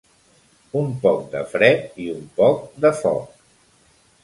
[0.79, 3.39] Un poc de fred i un poc de foc.